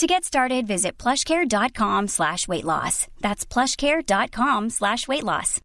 [0.00, 3.06] To get started, visit plushcare.com slash weight loss.
[3.20, 5.60] That's plushcare.com slash weight loss.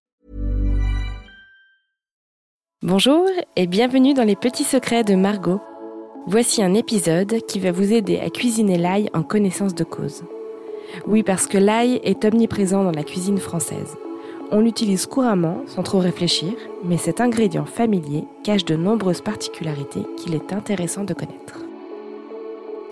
[2.82, 5.62] Bonjour et bienvenue dans les petits secrets de Margot.
[6.28, 10.26] Voici un épisode qui va vous aider à cuisiner l'ail en connaissance de cause.
[11.08, 13.96] Oui, parce que l'ail est omniprésent dans la cuisine française.
[14.52, 16.52] On l'utilise couramment sans trop réfléchir,
[16.84, 21.62] mais cet ingrédient familier cache de nombreuses particularités qu'il est intéressant de connaître.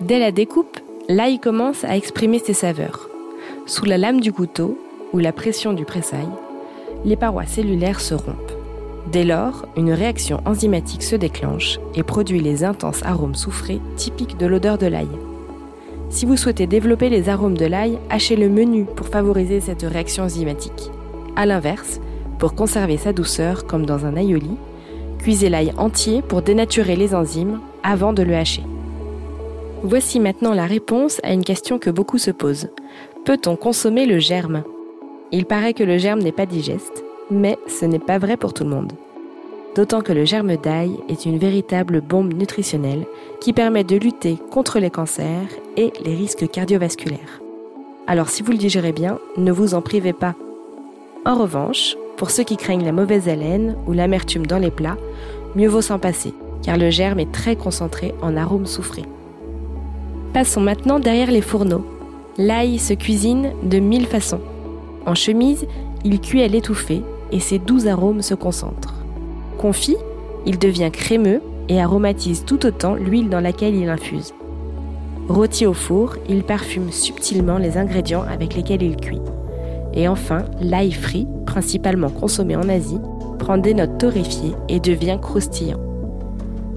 [0.00, 3.10] Dès la découpe, l'ail commence à exprimer ses saveurs.
[3.66, 4.78] Sous la lame du couteau
[5.12, 6.28] ou la pression du pressail,
[7.04, 8.52] les parois cellulaires se rompent.
[9.12, 14.46] Dès lors, une réaction enzymatique se déclenche et produit les intenses arômes soufrés typiques de
[14.46, 15.08] l'odeur de l'ail.
[16.08, 20.24] Si vous souhaitez développer les arômes de l'ail, hachez le menu pour favoriser cette réaction
[20.24, 20.90] enzymatique.
[21.36, 22.00] A l'inverse,
[22.38, 24.56] pour conserver sa douceur comme dans un aioli,
[25.18, 28.62] cuisez l'ail entier pour dénaturer les enzymes avant de le hacher.
[29.86, 32.70] Voici maintenant la réponse à une question que beaucoup se posent.
[33.26, 34.64] Peut-on consommer le germe?
[35.30, 38.64] Il paraît que le germe n'est pas digeste, mais ce n'est pas vrai pour tout
[38.64, 38.94] le monde.
[39.76, 43.04] D'autant que le germe d'ail est une véritable bombe nutritionnelle
[43.42, 47.42] qui permet de lutter contre les cancers et les risques cardiovasculaires.
[48.06, 50.34] Alors si vous le digérez bien, ne vous en privez pas.
[51.26, 54.96] En revanche, pour ceux qui craignent la mauvaise haleine ou l'amertume dans les plats,
[55.54, 56.32] mieux vaut s'en passer,
[56.62, 59.04] car le germe est très concentré en arômes soufrés.
[60.34, 61.86] Passons maintenant derrière les fourneaux.
[62.38, 64.40] L'ail se cuisine de mille façons.
[65.06, 65.64] En chemise,
[66.04, 68.96] il cuit à l'étouffée et ses doux arômes se concentrent.
[69.58, 69.96] Confit,
[70.44, 74.34] il devient crémeux et aromatise tout autant l'huile dans laquelle il infuse.
[75.28, 79.22] Rôti au four, il parfume subtilement les ingrédients avec lesquels il cuit.
[79.92, 83.00] Et enfin, l'ail frit, principalement consommé en Asie,
[83.38, 85.80] prend des notes torréfiées et devient croustillant.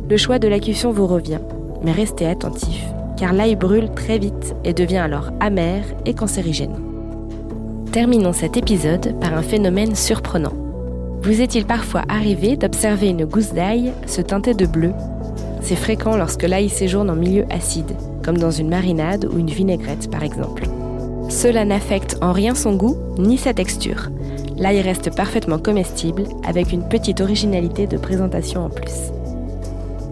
[0.07, 1.39] Le choix de la cuisson vous revient,
[1.83, 2.85] mais restez attentif
[3.17, 6.79] car l'ail brûle très vite et devient alors amer et cancérigène.
[7.91, 10.53] Terminons cet épisode par un phénomène surprenant.
[11.22, 14.94] Vous est-il parfois arrivé d'observer une gousse d'ail se teinter de bleu?
[15.61, 20.09] C'est fréquent lorsque l'ail séjourne en milieu acide, comme dans une marinade ou une vinaigrette
[20.11, 20.63] par exemple.
[21.29, 24.09] Cela n'affecte en rien son goût ni sa texture.
[24.57, 29.11] L'ail reste parfaitement comestible avec une petite originalité de présentation en plus.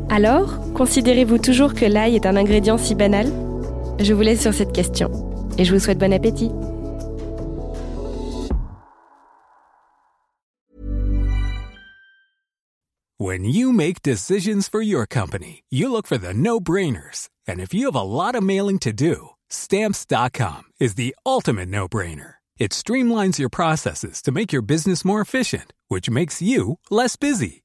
[0.09, 3.31] Alors, considérez-vous toujours que l'ail est un ingrédient si banal?
[3.99, 5.09] Je vous laisse sur cette question
[5.57, 6.51] et je vous souhaite bon appétit.
[13.17, 17.29] When you make decisions for your company, you look for the no-brainers.
[17.47, 22.35] And if you have a lot of mailing to do, stamps.com is the ultimate no-brainer.
[22.57, 27.64] It streamlines your processes to make your business more efficient, which makes you less busy.